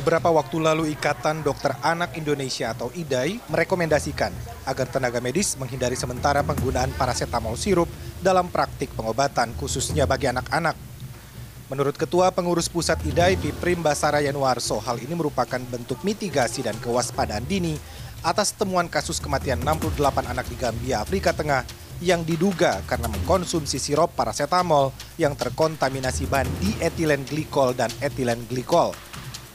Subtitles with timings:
[0.00, 4.32] Beberapa waktu lalu Ikatan Dokter Anak Indonesia atau IDAI merekomendasikan
[4.64, 7.84] agar tenaga medis menghindari sementara penggunaan paracetamol sirup
[8.24, 10.72] dalam praktik pengobatan khususnya bagi anak-anak.
[11.68, 17.44] Menurut Ketua Pengurus Pusat IDAI Piprim Basara Yanuarso, hal ini merupakan bentuk mitigasi dan kewaspadaan
[17.44, 17.76] dini
[18.24, 20.00] atas temuan kasus kematian 68
[20.32, 21.68] anak di Gambia, Afrika Tengah
[22.00, 28.96] yang diduga karena mengkonsumsi sirup paracetamol yang terkontaminasi bahan dietilen glikol dan etilen glikol.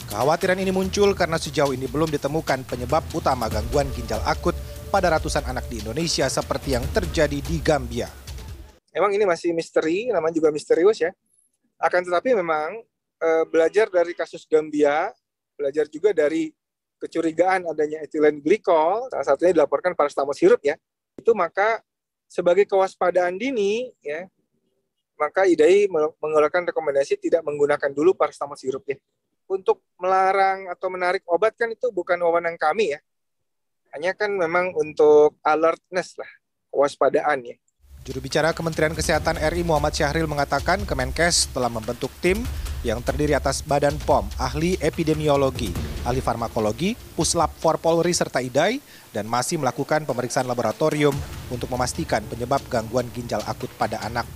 [0.06, 4.54] Kekhawatiran ini muncul karena sejauh ini belum ditemukan penyebab utama gangguan ginjal akut
[4.94, 8.06] pada ratusan anak di Indonesia seperti yang terjadi di Gambia.
[8.94, 11.10] Emang ini masih misteri, namanya juga misterius ya.
[11.82, 12.86] Akan tetapi memang
[13.18, 15.10] e, belajar dari kasus Gambia,
[15.58, 16.54] belajar juga dari
[17.02, 20.78] kecurigaan adanya etilen glikol, salah satunya dilaporkan paracetamol sirup ya.
[21.18, 21.82] Itu maka
[22.30, 24.30] sebagai kewaspadaan dini ya,
[25.18, 25.90] maka IDAI
[26.22, 29.02] mengeluarkan rekomendasi tidak menggunakan dulu paracetamol sirup ya
[29.46, 33.00] untuk melarang atau menarik obat kan itu bukan wewenang kami ya.
[33.96, 36.32] Hanya kan memang untuk alertness lah,
[36.74, 37.56] kewaspadaan ya.
[38.06, 42.46] Juru bicara Kementerian Kesehatan RI Muhammad Syahril mengatakan Kemenkes telah membentuk tim
[42.86, 45.74] yang terdiri atas Badan POM, ahli epidemiologi,
[46.06, 48.78] ahli farmakologi, Puslap for Polri serta IDAI
[49.10, 51.18] dan masih melakukan pemeriksaan laboratorium
[51.50, 54.30] untuk memastikan penyebab gangguan ginjal akut pada anak.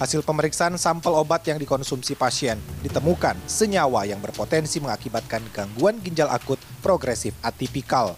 [0.00, 6.56] Hasil pemeriksaan sampel obat yang dikonsumsi pasien ditemukan senyawa yang berpotensi mengakibatkan gangguan ginjal akut
[6.80, 8.16] progresif atipikal.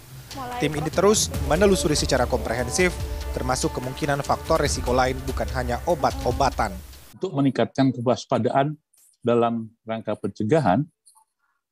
[0.63, 2.95] Tim ini terus menelusuri secara komprehensif,
[3.35, 6.71] termasuk kemungkinan faktor risiko lain bukan hanya obat-obatan.
[7.19, 8.79] Untuk meningkatkan kewaspadaan
[9.19, 10.87] dalam rangka pencegahan,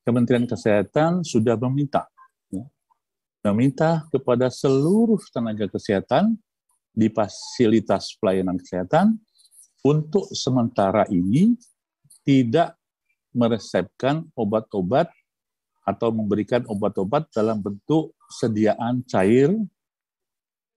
[0.04, 2.12] Kementerian Kesehatan sudah meminta
[2.52, 2.68] ya,
[3.48, 6.36] meminta kepada seluruh tenaga kesehatan
[6.92, 9.16] di fasilitas pelayanan kesehatan
[9.82, 11.58] untuk sementara ini
[12.22, 12.78] tidak
[13.34, 15.10] meresepkan obat-obat
[15.82, 19.50] atau memberikan obat-obat dalam bentuk sediaan cair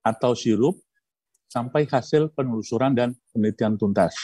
[0.01, 0.81] atau sirup
[1.45, 4.17] sampai hasil penelusuran dan penelitian tuntas.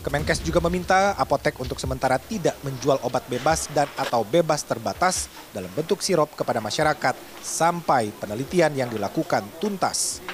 [0.00, 5.68] Kemenkes juga meminta apotek untuk sementara tidak menjual obat bebas dan atau bebas terbatas dalam
[5.74, 10.25] bentuk sirup kepada masyarakat sampai penelitian yang dilakukan tuntas.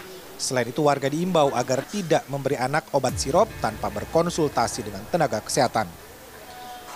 [0.43, 5.87] Selain itu warga diimbau agar tidak memberi anak obat sirup tanpa berkonsultasi dengan tenaga kesehatan.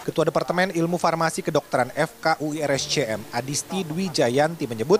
[0.02, 4.98] Ketua Departemen Ilmu Farmasi Kedokteran FKUIRSCM Adisti Dwi Jayanti menyebut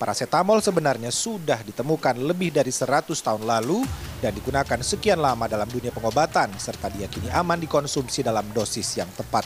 [0.00, 3.84] paracetamol sebenarnya sudah ditemukan lebih dari 100 tahun lalu
[4.24, 9.44] dan digunakan sekian lama dalam dunia pengobatan serta diyakini aman dikonsumsi dalam dosis yang tepat.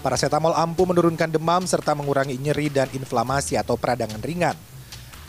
[0.00, 4.69] Paracetamol ampuh menurunkan demam serta mengurangi nyeri dan inflamasi atau peradangan ringan.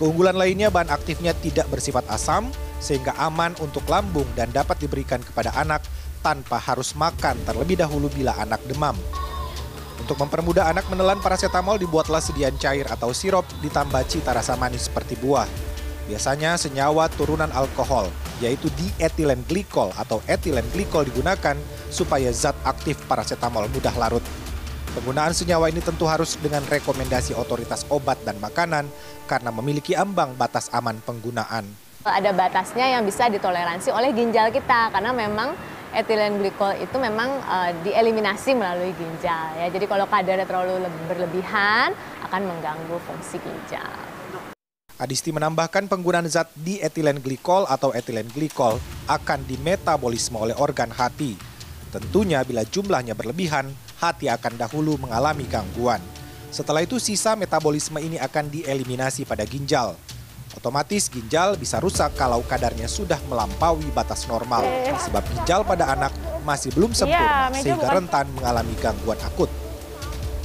[0.01, 2.49] Keunggulan lainnya bahan aktifnya tidak bersifat asam
[2.81, 5.85] sehingga aman untuk lambung dan dapat diberikan kepada anak
[6.25, 8.97] tanpa harus makan terlebih dahulu bila anak demam.
[10.01, 15.13] Untuk mempermudah anak menelan paracetamol dibuatlah sediaan cair atau sirup ditambah cita rasa manis seperti
[15.21, 15.45] buah.
[16.09, 18.09] Biasanya senyawa turunan alkohol,
[18.41, 21.53] yaitu dietilen glikol atau etilen glikol digunakan
[21.93, 24.25] supaya zat aktif paracetamol mudah larut.
[24.91, 28.91] Penggunaan senyawa ini tentu harus dengan rekomendasi otoritas obat dan makanan
[29.23, 31.63] karena memiliki ambang batas aman penggunaan.
[32.03, 35.55] Ada batasnya yang bisa ditoleransi oleh ginjal kita karena memang
[35.95, 39.71] etilen glikol itu memang uh, dieliminasi melalui ginjal ya.
[39.71, 41.95] Jadi kalau kadarnya terlalu berlebihan
[42.27, 43.95] akan mengganggu fungsi ginjal.
[44.99, 48.75] Adisti menambahkan penggunaan zat dietilen glikol atau etilen glikol
[49.07, 51.39] akan dimetabolisme oleh organ hati.
[51.95, 53.71] Tentunya bila jumlahnya berlebihan,
[54.01, 56.01] hati akan dahulu mengalami gangguan.
[56.49, 59.93] Setelah itu sisa metabolisme ini akan dieliminasi pada ginjal.
[60.51, 64.65] Otomatis ginjal bisa rusak kalau kadarnya sudah melampaui batas normal.
[64.99, 66.11] Sebab ginjal pada anak
[66.43, 69.47] masih belum sempurna sehingga rentan mengalami gangguan akut.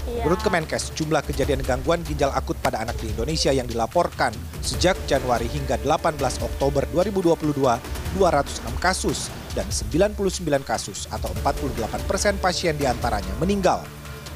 [0.06, 4.30] Menurut Kemenkes, jumlah kejadian gangguan ginjal akut pada anak di Indonesia yang dilaporkan
[4.62, 6.14] sejak Januari hingga 18
[6.46, 10.20] Oktober 2022, 206 kasus dan 99
[10.60, 13.80] kasus atau 48 persen pasien di antaranya meninggal.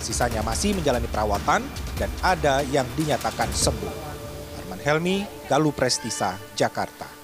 [0.01, 1.61] Sisanya masih menjalani perawatan
[2.01, 3.95] dan ada yang dinyatakan sembuh.
[4.65, 7.20] Arman Helmi, Galuh Prestisa, Jakarta.